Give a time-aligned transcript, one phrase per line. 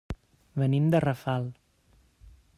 [0.61, 1.47] Venim de Rafal.